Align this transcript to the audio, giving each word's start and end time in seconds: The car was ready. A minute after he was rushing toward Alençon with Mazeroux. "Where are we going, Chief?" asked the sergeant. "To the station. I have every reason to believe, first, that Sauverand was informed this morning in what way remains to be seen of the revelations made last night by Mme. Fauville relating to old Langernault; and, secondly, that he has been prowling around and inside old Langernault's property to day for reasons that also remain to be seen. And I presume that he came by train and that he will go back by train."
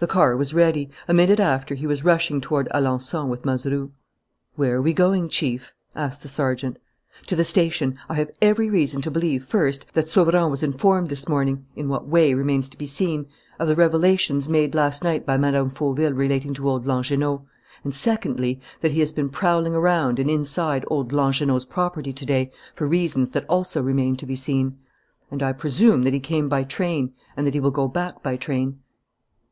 The 0.00 0.08
car 0.08 0.36
was 0.36 0.52
ready. 0.52 0.90
A 1.06 1.14
minute 1.14 1.38
after 1.38 1.76
he 1.76 1.86
was 1.86 2.02
rushing 2.02 2.40
toward 2.40 2.68
Alençon 2.74 3.28
with 3.28 3.44
Mazeroux. 3.44 3.92
"Where 4.56 4.74
are 4.78 4.82
we 4.82 4.92
going, 4.92 5.28
Chief?" 5.28 5.72
asked 5.94 6.22
the 6.22 6.28
sergeant. 6.28 6.80
"To 7.28 7.36
the 7.36 7.44
station. 7.44 7.96
I 8.08 8.14
have 8.14 8.32
every 8.42 8.68
reason 8.68 9.00
to 9.02 9.10
believe, 9.12 9.44
first, 9.44 9.86
that 9.94 10.08
Sauverand 10.08 10.50
was 10.50 10.64
informed 10.64 11.06
this 11.06 11.28
morning 11.28 11.64
in 11.76 11.88
what 11.88 12.08
way 12.08 12.34
remains 12.34 12.68
to 12.70 12.76
be 12.76 12.86
seen 12.88 13.26
of 13.60 13.68
the 13.68 13.76
revelations 13.76 14.48
made 14.48 14.74
last 14.74 15.04
night 15.04 15.24
by 15.24 15.36
Mme. 15.36 15.68
Fauville 15.68 16.12
relating 16.12 16.54
to 16.54 16.68
old 16.68 16.84
Langernault; 16.84 17.44
and, 17.84 17.94
secondly, 17.94 18.60
that 18.80 18.90
he 18.90 18.98
has 18.98 19.12
been 19.12 19.28
prowling 19.28 19.76
around 19.76 20.18
and 20.18 20.28
inside 20.28 20.84
old 20.88 21.12
Langernault's 21.12 21.66
property 21.66 22.12
to 22.12 22.26
day 22.26 22.50
for 22.74 22.88
reasons 22.88 23.30
that 23.30 23.46
also 23.48 23.80
remain 23.80 24.16
to 24.16 24.26
be 24.26 24.34
seen. 24.34 24.76
And 25.30 25.40
I 25.40 25.52
presume 25.52 26.02
that 26.02 26.14
he 26.14 26.18
came 26.18 26.48
by 26.48 26.64
train 26.64 27.12
and 27.36 27.46
that 27.46 27.54
he 27.54 27.60
will 27.60 27.70
go 27.70 27.86
back 27.86 28.24
by 28.24 28.36
train." 28.36 28.80